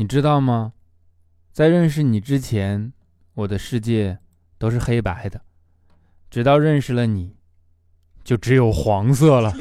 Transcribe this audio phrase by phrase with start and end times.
[0.00, 0.72] 你知道吗？
[1.52, 2.94] 在认识你之前，
[3.34, 4.18] 我的世界
[4.56, 5.42] 都是黑白的，
[6.30, 7.36] 直到认识了你，
[8.24, 9.52] 就只有黄色了。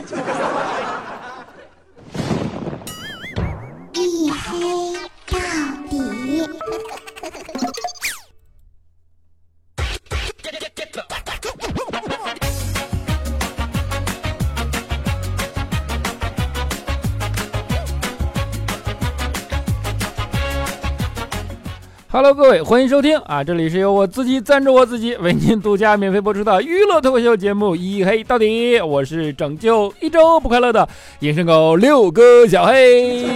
[22.12, 23.44] Hello，各位，欢迎收听啊！
[23.44, 33.28] 这里是由我自己赞助我自己，为您独家免费播出的娱乐脱口秀节目《一黑到底》，我是拯救一周不快乐的隐身狗六哥小黑。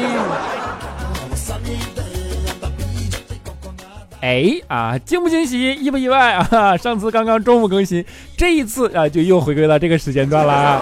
[4.21, 6.75] 哎啊，惊不惊喜，意不意外啊？
[6.75, 8.03] 上次刚刚中午更新，
[8.35, 10.81] 这一次啊就又回归到这个时间段了。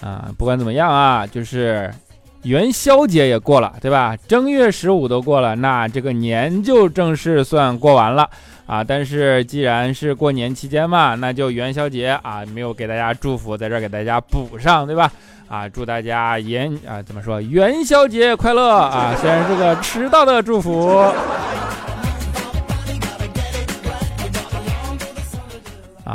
[0.00, 1.92] 啊，不管怎么样啊，就是。
[2.42, 4.16] 元宵节也过了，对吧？
[4.28, 8.28] 正月十五都过了，那这个年就正式算过完了
[8.66, 8.82] 啊！
[8.82, 15.10] 但是既然是过年期间嘛，那就元宵节啊，没有给大家祝福，在这儿给大家补上，对吧？
[15.48, 17.40] 啊，祝大家元啊怎么说？
[17.40, 19.14] 元宵节快乐啊！
[19.20, 21.04] 虽然是个迟到的祝福。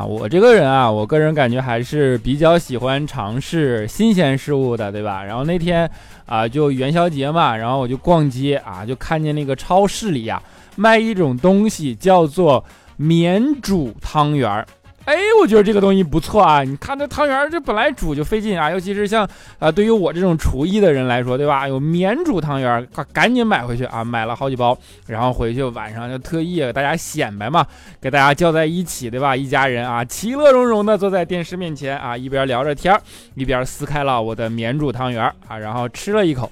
[0.05, 5.23] 我这个人啊，我个人感觉还是比较喜欢尝试新鲜事物的，对吧？
[5.23, 5.89] 然后那天
[6.25, 10.41] 啊，就元宵节嘛，然后我就逛街啊，就看见那个超市里呀，
[10.75, 12.63] 卖一种东西，叫做
[12.97, 14.65] 免煮汤圆儿。
[15.05, 16.63] 哎，我觉得这个东西不错啊！
[16.63, 19.27] 你看这汤圆，这本来煮就费劲啊，尤其是像
[19.59, 21.67] 啊，对于我这种厨艺的人来说，对吧？
[21.67, 24.01] 有免煮汤圆，快赶紧买回去啊！
[24.01, 27.65] 买了好几包，然后回去晚上就特意给大家显摆嘛，
[27.99, 29.35] 给大家叫在一起，对吧？
[29.35, 32.97] 一家人啊，其乐融融的坐在电视面前啊，一边聊着天
[33.35, 36.49] 一边撕开了我的免煮汤圆啊，然后吃了一口，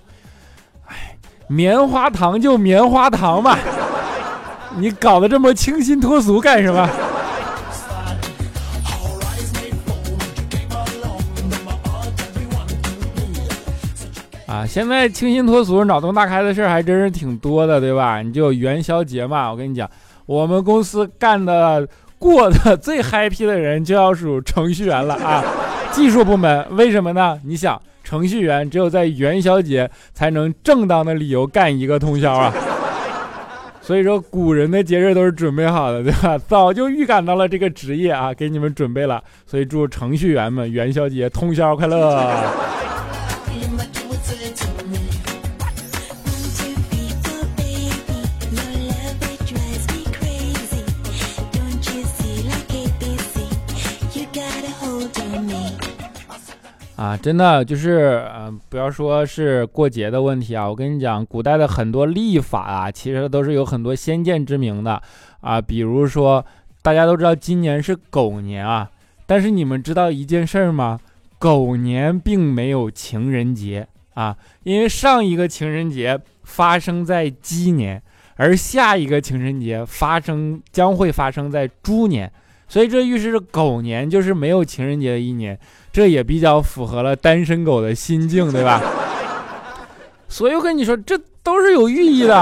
[0.88, 1.16] 哎，
[1.48, 3.58] 棉花糖就棉花糖嘛，
[4.76, 6.90] 你搞得这么清新脱俗干什么？
[14.52, 18.22] 啊，现在清新脱俗、脑洞大开的事儿还真是挺多的，对吧？
[18.22, 19.90] 你就元宵节嘛，我跟你讲，
[20.26, 21.88] 我们公司干的
[22.20, 25.42] 过的最 happy 的人就要数程序员了啊！
[25.94, 27.40] 技术部门为什么呢？
[27.46, 32.54] 你想，程序员只有在元宵节才能正当的理由干一个通宵啊！
[33.82, 36.38] 所以说，古人的节日都是准备好的，对吧？
[36.38, 39.24] 早就预感到了这个职业啊，给你们准备了。
[39.46, 42.36] 所以祝程序员们元宵节通宵快乐！
[57.02, 65.02] 啊，真的就是，呃，不要说是过节的问题啊，我跟你讲，古代的很多历法啊，其实都是有很多先见之明的
[65.40, 65.60] 啊。
[65.60, 66.46] 比如说，
[66.84, 68.88] 大家都知道今年是狗年啊，
[69.26, 71.00] 但是你们知道一件事儿吗？
[71.40, 78.00] 狗年并没有情人节啊，因为上一个情人节发生在鸡年，
[78.36, 82.32] 而下一个情人节发生将会发生在猪年。
[82.68, 85.60] 所以这预示着狗年就是没有情人节的一年，
[85.92, 88.82] 这也比较符合了单身狗的心境，对吧？
[90.30, 92.36] 所以我跟你说，这都是有寓意的。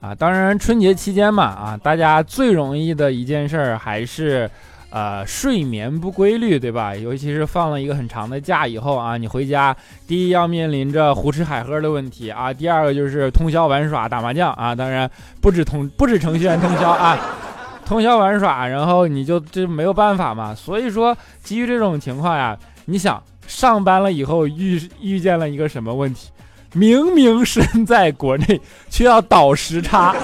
[0.00, 4.48] 啊，当然春节期间嘛，啊，大家最容易的一件事儿还是。
[4.94, 6.94] 呃，睡眠不规律，对吧？
[6.94, 15.10] 尤其是放了一个很长的假以后啊，你回家第一要面临着胡吃海喝的问题啊，第二个就是通宵玩耍打麻将啊，当然
[15.40, 17.18] 不止通不止程序员通宵啊，
[17.84, 20.54] 通宵玩耍，然后你就这没有办法嘛。
[20.54, 26.30] 所以说，基于这种情况呀，你想上班了以后遇遇见了一个什么问题？
[26.72, 30.14] 明明身在国内，却要倒时差。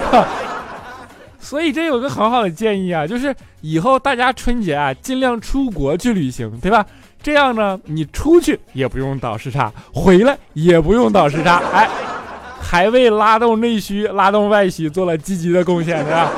[1.40, 6.84] 所以这有个很好的建议啊，就是以后大家春节啊，尽量出国去旅行，对吧？
[7.22, 11.88] 这样呢，你出去也不用倒时差，回来也不用倒时差，哎，
[12.60, 16.30] 还为拉动内需、拉动外需做了积极的贡献，是吧？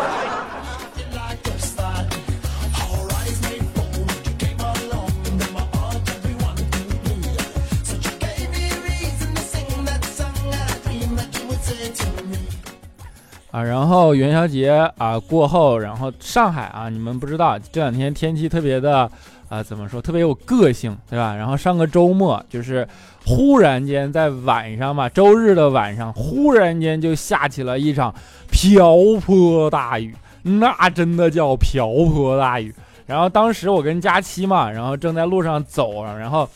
[13.53, 19.09] 啊，然后元宵节啊过后，然后上海啊，你们不知道这两天天气特别的，
[19.51, 21.37] 啊怎么说，特别有个性，对吧？
[21.37, 22.89] 然后上个周末就是
[23.27, 28.15] 忽然间在晚上嘛，周日的晚上，忽然间就下起了一场
[28.51, 32.75] 瓢泼大雨，那真的叫瓢泼大雨。
[33.05, 36.49] 然后当时我跟佳期嘛，然后正在路上走，然后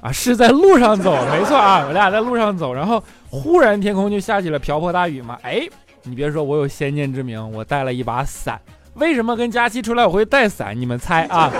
[0.00, 5.38] 啊是在路上走，没错啊，我俩在路上走，然后忽然天空就下起了瓢泼大雨嘛。
[5.42, 5.68] 哎，
[6.04, 8.60] 你别说我有先见之明，我带了一把伞。
[8.94, 10.78] 为什么跟佳期出来我会带伞？
[10.78, 11.50] 你们猜啊？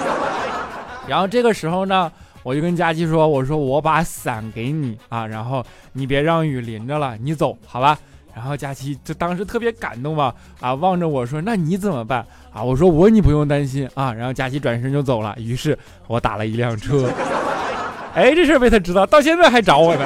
[1.09, 2.13] 然后这个时候呢，
[2.43, 5.65] 我就跟佳期说：“我说我把伞给你啊，然后
[5.95, 7.99] 你别让雨淋着了，你走好吧。”
[8.37, 15.35] 然后佳期就当时特别感动嘛，啊，望着我说：“那你怎么办啊？”我说：“我你不用担心啊。”然后佳期转身就走了。
[15.39, 17.09] 于是我打了一辆车，
[18.15, 20.05] 哎，这事被他知道，到现在还找我呢。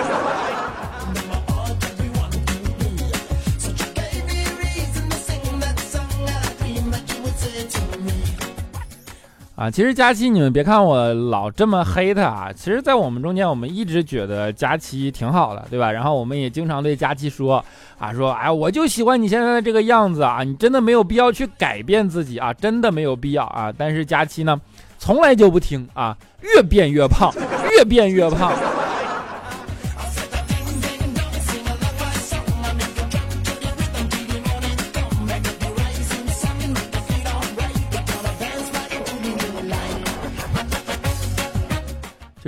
[9.58, 15.90] 啊，其实佳期，你们别看我老这么黑他啊，其实，在我们中间，我们一直觉得佳期挺好的，对吧？
[15.90, 17.64] 然后我们也经常对佳期说，
[17.98, 23.74] 啊，说，哎，我就喜欢你现在的这个样子啊，你真的没有必要去改变自己啊，真的没有必要啊。
[23.76, 24.60] 但是佳期呢，
[24.96, 27.34] 从来就不听啊，越变越胖，
[27.76, 28.52] 越变越胖。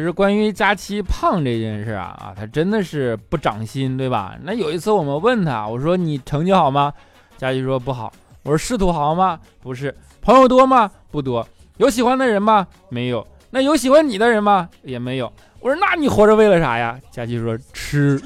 [0.00, 4.34] 就是关于佳期胖这件事啊啊，他真的是不长心，对吧？
[4.42, 6.90] 那有一次我们问他，我说你成绩好吗？
[7.36, 8.10] 佳期说不好。
[8.42, 9.38] 我说是土豪吗？
[9.62, 9.94] 不是。
[10.22, 10.90] 朋友多吗？
[11.10, 11.46] 不多。
[11.76, 12.66] 有喜欢的人吗？
[12.88, 13.26] 没有。
[13.50, 14.70] 那有喜欢你的人吗？
[14.84, 15.30] 也没有。
[15.60, 16.98] 我说那你活着为了啥呀？
[17.10, 18.18] 佳期说吃。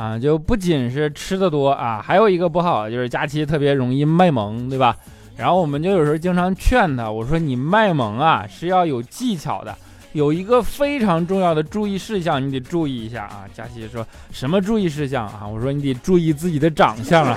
[0.00, 4.96] 啊，就不仅是吃的多啊，还有一个不好就是佳期特别容易卖萌，对吧？
[5.36, 9.76] 然后我们就有时候经常劝他，我说你卖萌啊是要有技巧的，
[10.12, 13.44] 有一个非常重要的注意事项，你得注意一下啊。
[13.52, 15.46] 佳琪说什么注意事项啊？
[15.46, 17.36] 我说你得注意自己的长相啊。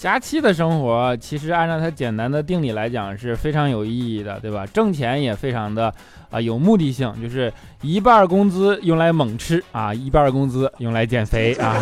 [0.00, 4.64] 佳期的生活其实按照它简单的定理来讲是非常有意义的，对吧？
[4.64, 5.92] 挣钱也非常的
[6.30, 7.52] 啊有目的性，就是
[7.82, 11.76] 一半工资用来猛吃啊，一半工资用来减肥啊。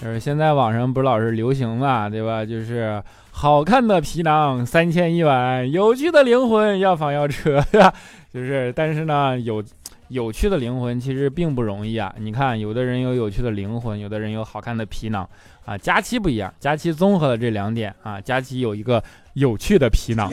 [0.00, 2.44] 就是现在网上不是老是流行嘛，对吧？
[2.44, 3.02] 就是。
[3.44, 7.92] 好看的皮囊三千一碗，有趣的灵魂要房要车，对吧？
[8.32, 9.62] 就是，但是呢，有
[10.08, 12.10] 有趣的灵魂其实并不容易啊。
[12.18, 15.28] 你看，有的人有有趣的灵魂，有的人有好看的皮囊
[15.66, 15.76] 啊。
[15.76, 18.18] 佳期不一样，佳期综合了这两点啊。
[18.18, 19.04] 佳期有一个
[19.34, 20.32] 有趣的皮囊。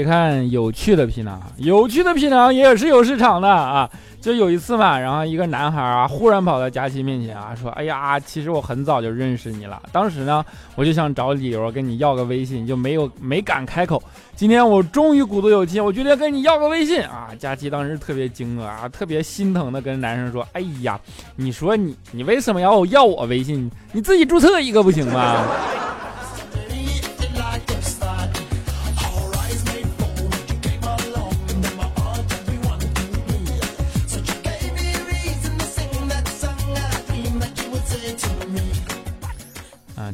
[0.00, 3.88] 别看有趣的皮囊，有趣的皮囊也是有市场的啊！
[4.18, 9.82] 就有一次嘛，然后一个男孩啊，忽然跑到佳琪面前啊，说：“哎呀，其实我很早就认识你了。
[9.92, 10.42] 当时呢，
[10.74, 14.02] 我就想找理由跟你要个微信，就没有没敢开口。
[14.34, 20.98] 今天我终于鼓足勇气，我决定跟你要个微信啊！”佳琪当时特别惊愕啊，特别心疼的跟男生说：“哎呀，
[21.36, 23.70] 你说你你为什么要要我微信？
[23.92, 25.44] 你自己注册一个不行吗？”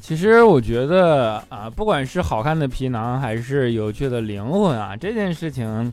[0.01, 5.93] 其实我觉得啊，不管是好看的皮囊，还是有趣的灵魂啊，这件事情，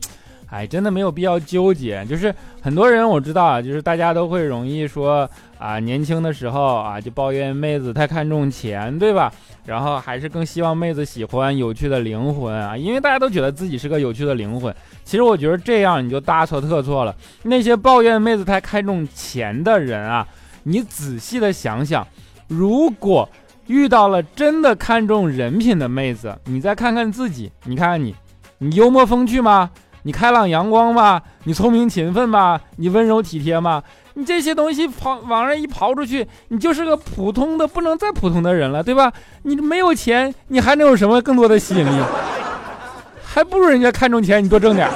[0.50, 2.04] 哎，真的没有必要纠结。
[2.04, 9.32] 就是很多人我知道啊，就是大家都会容易说啊，年轻的时候啊，就抱怨妹子太看重钱，对吧？
[9.64, 14.74] 然后还是更希望妹子喜欢有趣的灵魂啊，因为大家都觉得自己是个有趣的灵魂。
[15.04, 17.14] 其实我觉得这样你就大错特错了。
[17.44, 20.26] 那些抱怨妹子太看重钱的人啊，
[20.64, 22.06] 你仔细的想想，
[22.48, 23.28] 如果。
[23.66, 28.14] 遇到了真的看重人品的妹子，你再看看自己，你看看你，
[28.58, 29.70] 你幽默风趣吗？
[30.02, 31.22] 你开朗阳光吗？
[31.44, 32.60] 你聪明勤奋吗？
[32.76, 33.82] 你温柔体贴吗？
[34.16, 39.12] 你这些东西刨往上一刨出去，你就是个普通的不能再普通的人了，对吧？
[39.42, 42.04] 你没有钱，你还能有什么更多的吸引力？
[43.24, 44.88] 还不如人家看重钱，你多挣点。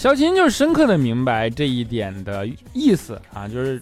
[0.00, 3.78] 肖钦就深刻的明白这一点的意思啊，就是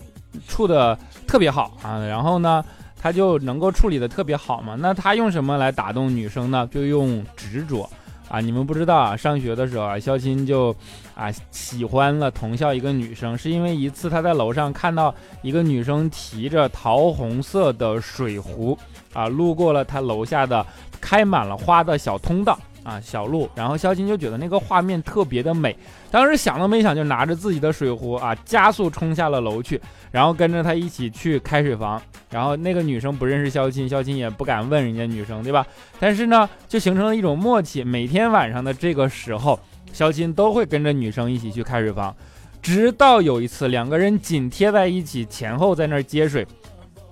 [0.49, 0.99] 处的
[1.29, 2.65] 特别好啊，然后呢，
[3.01, 4.75] 他就能够处理的特别好嘛。
[4.75, 6.69] 那他用什么来打动女生呢？
[6.73, 7.89] 就用执着
[8.29, 8.41] 啊。
[8.41, 10.75] 你们不知道啊，上学的时候啊，肖钦就
[11.15, 18.77] 啊喜欢了同校一个女生，是因为一次他在楼上看到一个女生提着桃红色的水壶
[19.13, 20.67] 啊，路过了他楼下的
[21.01, 22.59] 开满了花的小通道。
[22.89, 25.77] 啊，小路，然后肖钦就觉得那个画面特别的美，
[26.11, 29.79] 当时想都没想就拿着自己的水壶啊，加速冲下了楼去，
[30.11, 32.01] 然后跟着他一起去开水房。
[32.31, 35.67] 然后那个女生不认识肖钦，肖钦也不敢问人家女生，对吧？
[36.01, 39.61] 但是呢，就形成了一种默契，每天晚上的这个时候，
[39.93, 42.15] 肖钦都会跟着女生一起去开水房，
[42.63, 46.47] 直到有一次两个人紧贴在一起，前后在那儿接水，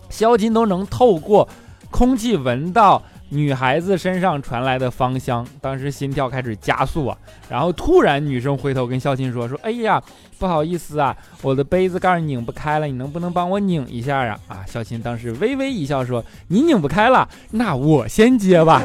[0.09, 1.47] 肖钦都能透过
[1.91, 3.03] 空气闻到。
[3.29, 7.19] 女孩子身上传来的芳香，当时心跳开始加速啊，
[7.49, 10.01] 然后突然女生回头跟肖琴说：“说哎呀，
[10.39, 18.83] 不好意思啊，我的杯子盖拧不开了，你能不能帮我拧一下啊？”啊，肖琴当时微微一笑说：“你拧不开了，那我先接吧。”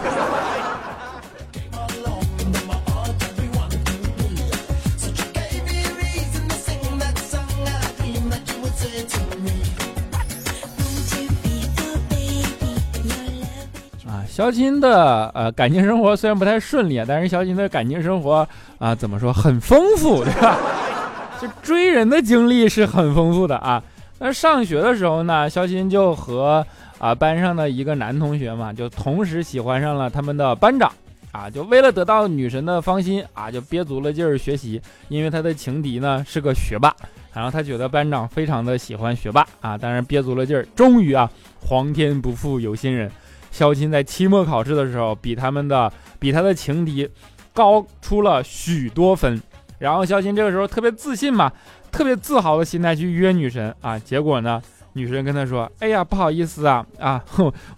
[14.31, 18.47] 肖钦的呃感情生活虽然不太顺利，但是肖钦的感情生活
[18.79, 20.57] 啊怎么说很丰富，对吧？
[21.41, 23.83] 就追人的经历是很丰富的啊。
[24.19, 26.65] 那上学的时候呢，肖钦就和
[26.97, 30.89] 啊班上的一个男同学嘛，就同时喜欢上了他们的班长
[31.33, 31.50] 啊。
[31.50, 36.95] 就为了得到女神的芳心啊，就憋足了劲儿学习，因为他的情敌呢是个学霸，
[37.33, 43.11] 然后他觉得班长非常的喜欢学霸啊，当然憋足了劲儿，终于啊，皇天不负有心人。
[43.51, 47.08] 肖钦在期末考试的时候，比他们的比他的情敌
[47.53, 49.39] 高出了许多分。
[49.77, 51.51] 然后肖钦这个时候特别自信嘛，
[51.91, 54.00] 特别自豪的心态去约女神啊。
[54.00, 54.62] 结果呢，
[54.93, 57.24] 女神跟他说：“哎呀，不好意思啊，啊，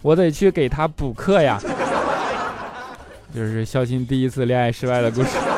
[0.02, 1.60] 我得去给他补课呀。”
[3.34, 5.53] 就是肖钦第一次恋爱失败的故事。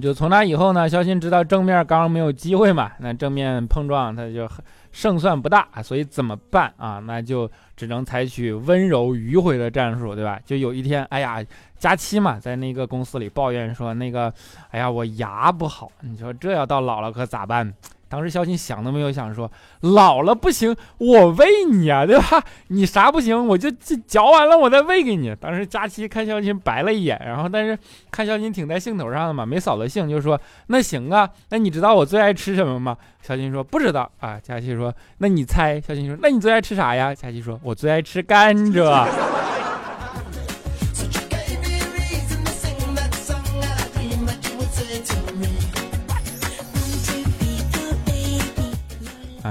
[0.00, 4.48] 就从那以后呢，肖鑫知道正面刚没有机会嘛，那正面碰撞他就
[4.92, 7.00] 胜算不大，所以怎么办啊？
[7.06, 10.40] 那就只能采取温柔迂回的战术，对吧？
[10.44, 11.44] 就有一天，哎呀，
[11.78, 14.32] 佳期嘛，在那个公司里抱怨说，那个，
[14.70, 17.72] 哎呀，我牙不好，你说这要到老了可咋办？
[18.10, 19.50] 当时肖钦想都没有想，说
[19.82, 22.44] 老了不行，我喂你啊，对吧？
[22.68, 25.34] 你啥不行，我就嚼完了，我再喂给你。
[25.36, 27.78] 当时佳期看肖钦白了一眼，然后但是
[28.10, 32.96] 看肖钦挺在兴头上的嘛，没扫了兴，就说那行啊，那你知道我最爱吃什么吗？
[33.22, 34.40] 肖钦说不知道啊。
[34.42, 35.80] 佳期说那你猜？
[35.80, 37.14] 肖钦说那你最爱吃啥呀？
[37.14, 39.39] 佳期说我最爱吃甘蔗。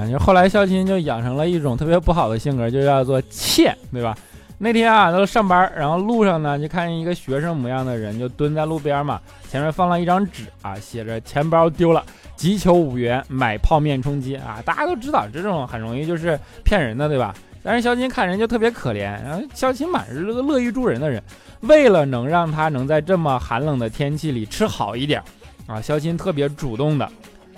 [0.08, 4.15] 就后来肖钦就养成了一种特别不好的性格，就叫做欠，对吧？
[4.62, 12.03] 那天啊，他上班，然后路上呢，就看见一个学生模样的人，就蹲在路边嘛，前面放了一张纸啊，写着钱包丢了，
[12.36, 14.62] 急求五元买泡面充饥啊！
[14.65, 17.34] 大家都知道这种很容易就是骗人的，对吧？
[17.63, 21.24] 但是肖钦看人就特别可怜，然后肖钦满是个乐于助人的人，
[21.62, 25.24] 为了能让他能在这么寒冷的天气里吃好一点
[25.68, 27.10] 啊，肖钦特别主动的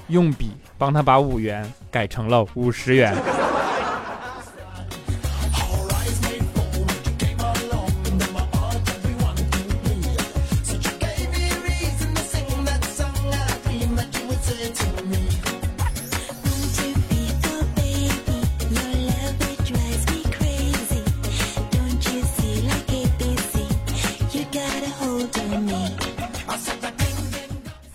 [0.10, 1.64] 用笔帮他把五元。
[1.92, 3.14] 改成了五十元。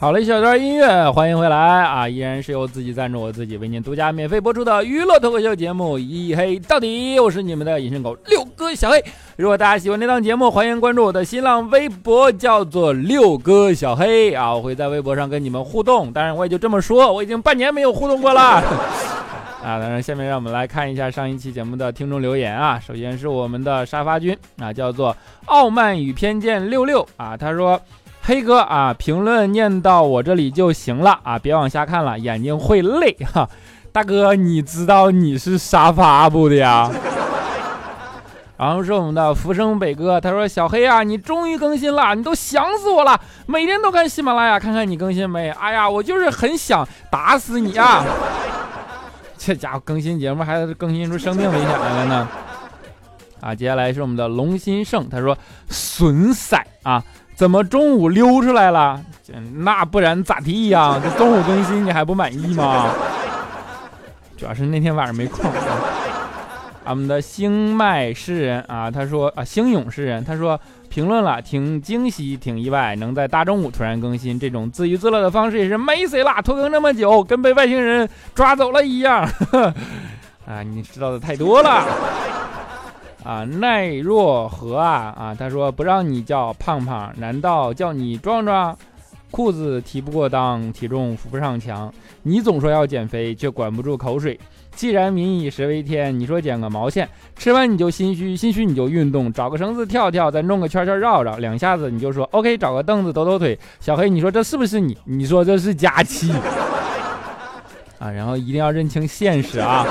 [0.06, 2.08] 好了一小段音乐，欢迎回来啊！
[2.08, 9.04] 依然是由自己赞助我自己为您独家免费播出的娱乐脱口秀节目《一黑到底》，我是你们的隐身狗六哥小黑。
[9.34, 14.54] 如果大家喜欢这档节目，欢迎关注我的新浪微博，叫做六哥小黑啊！
[14.54, 18.62] 我会在微博上跟你们互动，当然我也就这么说，我已经半年没有互动过了 啊！
[19.60, 22.78] 当然，下面让我们来看一下上一期节目的听众留言啊。
[22.78, 27.80] 首先是我们的沙发君啊，叫做傲慢与偏见六六啊，他说。
[28.26, 33.48] 黑哥啊，评论念到我这里就行了啊，别往下看了，眼睛会累 哈。
[33.92, 36.90] 大哥，你知道你是沙发不的呀？
[38.58, 45.48] 然后是我们的浮生北哥，他说小黑啊，你终于更新了，你都想死我了，每天都看喜马拉雅看看你更新没？
[45.50, 48.04] 哎呀，我就是很想打死你啊！
[49.38, 52.28] 这家伙更新节目还更新出生命危险来了呢！
[53.40, 57.00] 啊，接下来是我们的龙心胜，他说损色啊，
[57.36, 59.00] 怎么中午溜出来了？
[59.56, 60.98] 那不然咋地呀？
[61.02, 62.90] 这中午更新你还不满意吗？
[64.38, 65.44] 主要是那天晚上没空。
[65.50, 65.56] 啊
[66.88, 76.40] 我们的星脉诗人啊，他说啊，星勇诗人，他说评论了，挺惊喜，挺意外，能在大中午突然更新，这种自娱自乐的方式也是没谁啦。
[76.40, 79.28] 拖更这么久，跟被外星人抓走了一样。
[80.46, 81.84] 啊，你知道的太多了。
[83.26, 88.76] 啊，奈若何啊啊，他说不让你叫胖胖，难道叫你壮壮？
[89.32, 91.92] 裤子提不过裆，体重扶不上墙，
[92.22, 94.38] 你总说要减肥，却管不住口水。
[94.76, 103.58] 既然民以食为天，你说减个毛线，吃完你就心虚，心虚你就运动，找个绳子跳跳，再弄个圈圈绕绕，两下子你就说 OK，找个凳子抖抖腿。
[103.80, 104.96] 小黑，你说这是不是你？
[105.04, 106.30] 你说这是假期
[107.98, 108.08] 啊？
[108.08, 109.84] 然后一定要认清现实啊！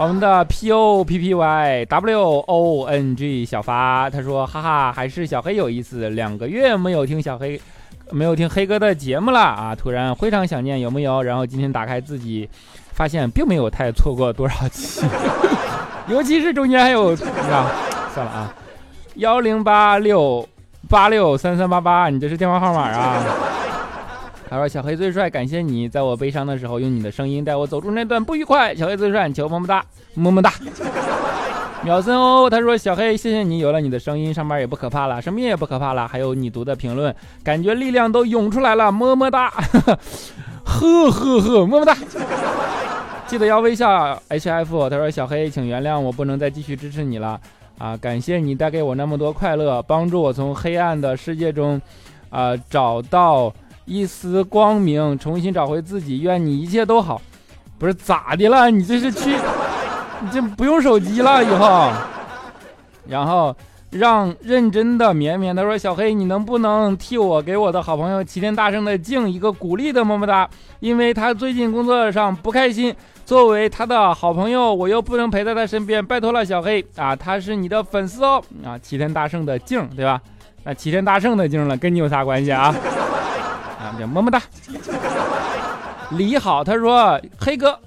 [0.00, 7.60] 我们的 P O P P Y W O N G 小发他说，哈哈，还是小黑有意思，两个月没有听小黑，
[8.10, 11.22] 没有听黑哥的节目了啊，突然非常想念，有没有？
[11.22, 12.48] 然后今天打开自己。
[12.92, 15.06] 发现并没有太错过多少期，
[16.08, 18.54] 尤其是中间还有，算了啊，
[19.14, 20.46] 幺零八六
[20.86, 23.24] 八六三三八八，你这是电话号码啊？
[24.50, 28.74] 他说小黑最帅，感谢你在我悲伤的时候用你的声音带我走出那段不愉快。
[28.74, 30.52] 小黑最帅，求么么哒，么么哒。
[31.84, 37.14] 秒森哦，他说小黑谢谢你，有了你的声音，上班也不可怕了，生病也不可怕了，还有你读的评论，
[37.44, 39.48] 感觉力量都涌出来了，么么哒，
[40.64, 41.96] 呵呵呵，么么哒。
[43.28, 44.90] 记得要微笑，H F。
[44.90, 47.40] 他说：“小黑，请原谅我不能再继续支持你了
[47.78, 47.96] 啊！
[47.96, 51.80] 感谢你带给我那么多快乐，帮助我从黑暗的世界中，
[52.28, 53.54] 啊，找到
[53.84, 56.20] 一丝光明，重新找回自己。
[56.20, 57.20] 愿你一切都好。
[57.78, 58.70] 不是咋的了？
[58.70, 59.34] 你这是去，
[60.20, 61.90] 你这不用手机了以后。
[63.06, 63.56] 然后
[63.90, 70.48] 让认真的绵绵他说：小黑，你能不能替我给我的好朋友齐天大圣的静一个鼓励的么么哒？
[70.80, 72.94] 因为他最近工作上不开心。”
[73.30, 80.20] 作为他的好朋友，我又不能陪在他身边，拜托了，小黑啊，他是你的粉丝哦啊，齐天大圣的静，对吧？
[80.64, 82.74] 那齐天大圣的静了，跟你有啥关系啊？
[84.08, 84.42] 么么哒。
[86.10, 87.78] 李好，他说黑哥，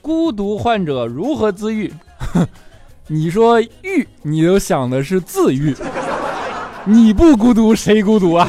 [0.00, 1.92] 孤独患者如何自愈？
[3.06, 5.74] 你说愈，你都想的是自愈，
[6.84, 8.48] 你不孤独谁孤独啊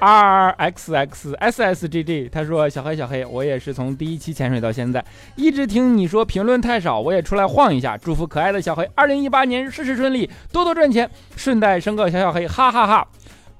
[0.00, 7.96] ？R X X S S G G，他说：“小黑小黑，我也是从第一期潜水到现在，一直听你说评论太少，我也出来晃一下。
[7.96, 13.08] 祝福可爱的小黑，二零一八年事事顺利，多多赚钱，顺带生个小小黑，哈哈哈。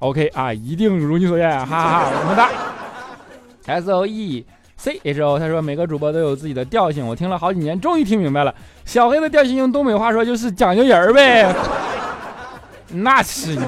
[0.01, 2.51] OK 啊，一定如你所愿， 哈哈哈，么么哒。
[3.67, 4.45] S O E
[4.77, 11.55] C H O，他说每个主播都有自己的调性，我听了好几年，终于听明白了，小黑的调性用东北话说就是讲究人儿呗。
[12.95, 13.63] 那是你。”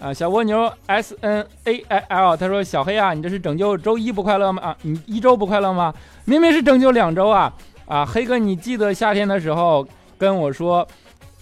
[0.00, 4.62] 啊，小蜗牛 S N A I L，他说：“小黑啊，你这是拯救周一不快乐吗？
[4.62, 5.92] 啊，你一周不快乐吗？
[6.24, 7.52] 明明是拯救两周啊！
[7.84, 10.88] 啊，黑哥，你记得夏天的时候跟我说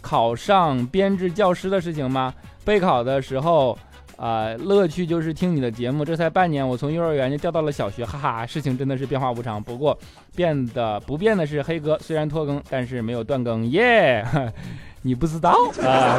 [0.01, 2.35] 考上编制教师的事情吗？
[2.69, 3.79] 备考的时候，
[4.19, 6.05] 啊，乐趣就是听你的节目。
[6.05, 9.63] 这才半年，我从幼儿园就调到了小学，哈哈，事情真的是变化无常。
[9.63, 9.99] 不过
[10.37, 14.23] 变的不变的是黑哥，虽然拖更，但是没有断更，耶！
[15.01, 15.51] 你不知道
[15.83, 16.19] 啊？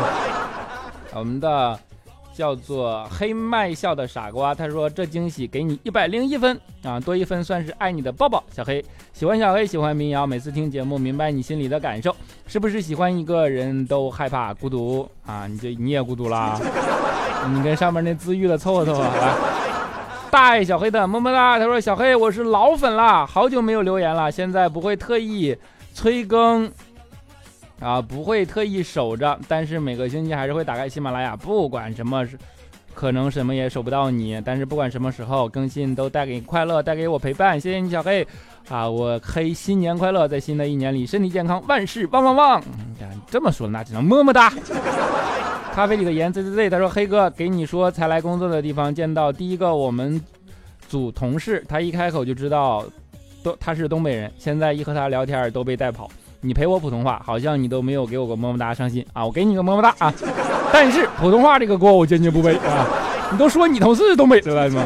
[1.13, 1.79] 我们的。”
[2.31, 8.41] 叫做黑麦笑的傻瓜，他说这惊喜给你一百零一分啊，多一分算是爱你的抱抱。
[8.49, 8.81] 小黑
[9.11, 12.15] 喜欢小黑，喜欢民谣，每次听节目明白你心里的感受，
[12.49, 15.47] 是不是喜欢一个人都害怕孤独啊？
[15.47, 16.59] 你这你也孤独了，
[17.53, 19.37] 你跟上面那自愈的凑合凑合好吧。
[20.31, 25.55] 大爱小黑的么么哒，他说小黑我是老粉了，好久没有留言了，现在不会特意
[25.93, 26.69] 催更。
[27.79, 32.27] 啊，不会特意守着，但是每个星期还是会打开喜马拉雅，不管什么，
[32.93, 38.27] 可能什么也守不到你，但是不管什么时候更新都带给你快乐，带给我陪伴，谢谢你小黑，
[38.69, 42.63] 啊，我黑新年快乐，在新的一年里身体健康，万事旺旺旺。
[43.31, 44.51] 这么说那只能么么哒。
[45.73, 50.21] 咖啡里的盐 z z z，他说黑哥给你说才来工作的地方见到第一个我们
[50.87, 52.85] 组同事，他一开口就知道
[53.43, 56.09] 都他是东北人，现在一和他聊天都被带跑。
[56.41, 59.25] 你陪我普通话，好像你都没有给我个么么哒，伤心啊！
[59.25, 60.13] 我给你个么么哒啊！
[60.71, 62.87] 但是普通话这个锅我坚决不背啊！
[63.31, 64.83] 你都说你同事是东北的了吗？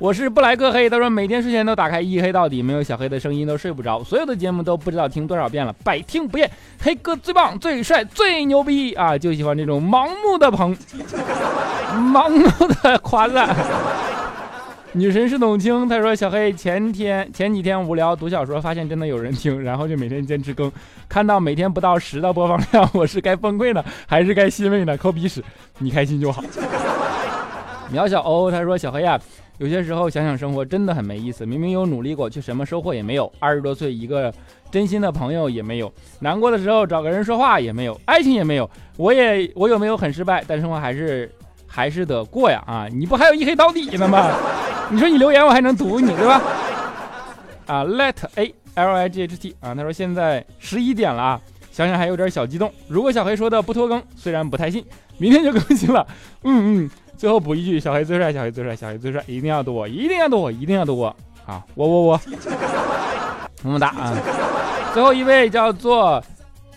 [0.00, 6.50] 我是布莱克黑，他说每天睡前都打开一黑到底，没有小黑的声音都睡不着，所有的节目都不知道听多少遍了，百听不厌。
[6.82, 9.16] 黑哥最棒、最帅、最牛逼啊！
[9.16, 10.76] 就喜欢这种盲目的捧，
[12.12, 13.54] 盲目的夸赞。
[14.94, 20.70] 女神是董卿，她说小黑前天前几天无聊读小说，发现真的有人听，然后就每天坚持更，
[21.08, 24.96] 看到每天不到十的播放量，我是该崩溃呢，还是该欣慰呢？
[24.96, 25.42] 抠鼻屎，
[25.78, 26.42] 你开心就好。
[27.90, 29.18] 苗小欧他说小黑呀。
[29.58, 33.32] 有些时候想想生活真的很没意思，明明有努力过，却什么收获也没有。
[33.38, 34.32] 二十多岁一个
[34.70, 38.68] 真心的朋友也没有，难过的时候找个人说话也没有，爱情也没有。
[38.96, 40.44] 我也我有没有很失败？
[40.46, 41.30] 但生活还是
[41.66, 42.88] 还是得过呀啊！
[42.92, 44.30] 你不还有一黑到底呢吗？
[44.90, 46.42] 你说你留言我还能读你对吧？
[47.66, 51.40] 啊，Let A L I G H T 啊，他说现在十一点了啊，
[51.72, 52.70] 想想还有点小激动。
[52.88, 54.84] 如果小黑说的不拖更，虽然不太信，
[55.18, 56.06] 明天就更新了。
[56.44, 56.90] 嗯嗯。
[57.16, 61.06] 最后补一句：小黑最帅，小黑最帅，小黑最帅，一定要多，一定要多，一定要多
[61.46, 61.64] 啊！
[61.74, 62.20] 我我我，
[63.62, 64.12] 么么哒啊！
[64.92, 66.22] 最后一位叫做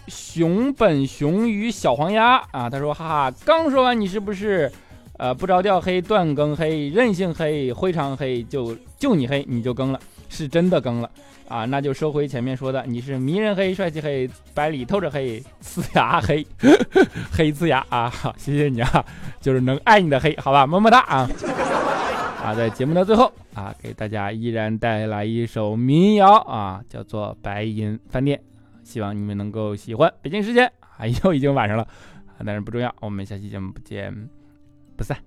[0.07, 4.71] 熊本熊与小黄鸭啊，他说：哈哈，刚说完你是不是
[5.17, 11.09] 呃不着调黑、断更黑、任性黑、灰常黑，就就你黑你就更了，是真的更了。
[11.47, 16.45] 啊，那就收回前面说的，你是迷人黑、帅气黑、白里透着黑、呲牙黑、
[17.31, 18.09] 黑呲牙啊！
[18.09, 19.05] 好，谢谢你啊，
[19.39, 21.29] 就是能爱你的黑，好吧，么么哒啊！
[22.43, 28.37] 啊，在节目的最后啊，给大家依然带来一首民谣啊，叫做《白银饭店》，
[28.83, 30.13] 希望你们能够喜欢。
[30.21, 34.13] 北京时间啊，又已经晚上了，啊但是不重要，我们下期节目不见
[34.95, 35.26] 不散。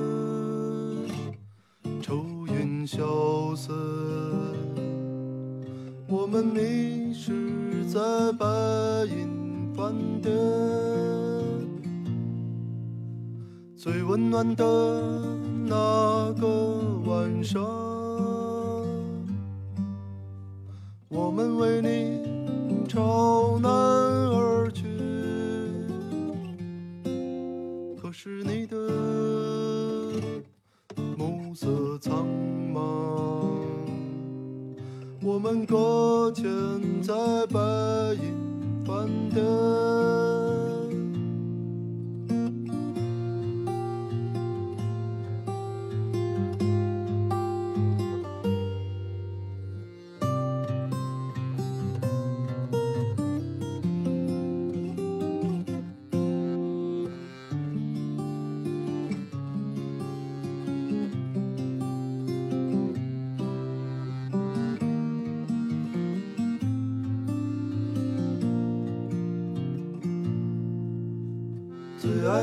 [13.75, 14.63] 最温暖的
[15.65, 16.47] 那个
[17.05, 17.63] 晚上，
[21.09, 23.01] 我们为你唱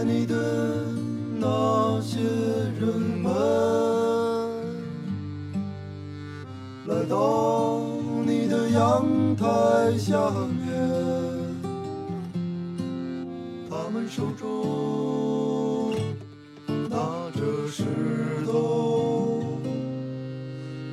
[0.09, 0.35] 你的
[1.39, 2.19] 那些
[2.81, 2.89] 人
[3.23, 3.31] 们，
[6.87, 7.83] 来到
[8.25, 9.45] 你的阳台
[9.99, 10.17] 下
[10.65, 10.67] 面，
[13.69, 15.95] 他们手中
[16.89, 16.97] 拿
[17.35, 17.85] 着石
[18.47, 19.61] 头，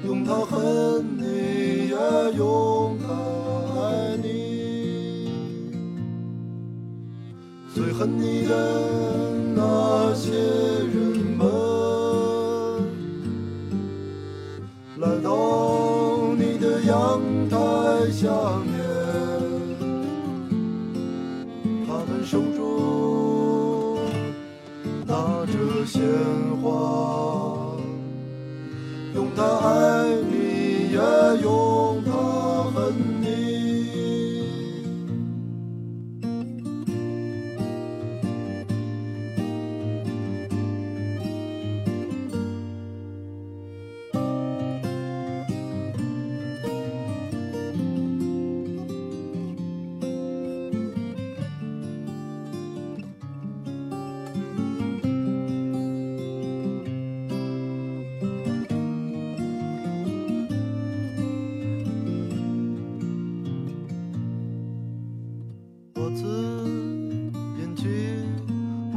[0.06, 1.96] 用它恨你，也
[2.36, 2.65] 用
[8.06, 9.25] 你的。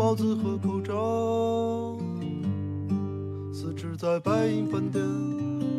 [0.09, 1.99] 帽子和口罩，
[3.53, 5.05] 四只在白银饭店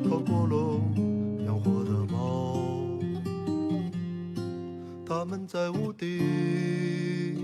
[0.07, 2.59] 烤过笼养活的猫，
[5.03, 7.43] 它们在屋顶，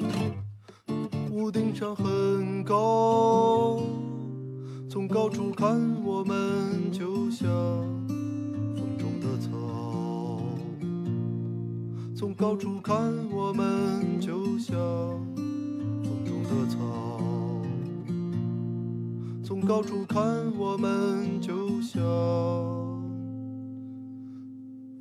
[1.31, 3.81] 屋顶上很高，
[4.87, 7.49] 从高处看我们就像
[8.77, 9.49] 风中的草，
[12.15, 14.75] 从高处看我们就像。
[16.45, 16.77] 的草，
[19.43, 20.21] 从高处看
[20.57, 22.01] 我们就像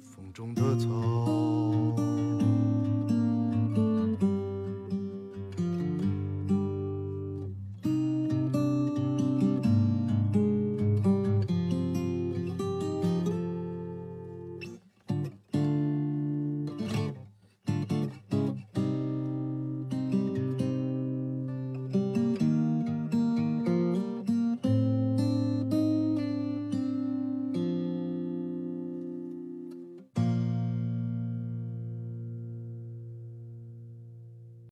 [0.02, 1.63] 风中的草。